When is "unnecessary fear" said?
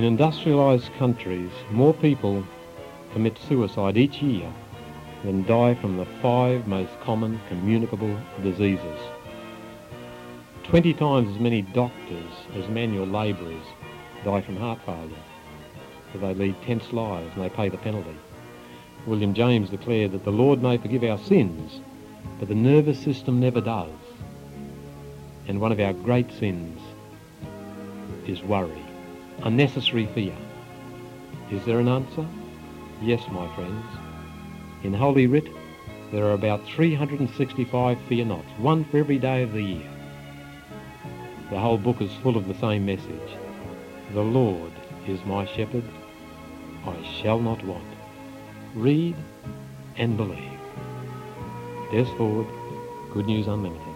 29.42-30.36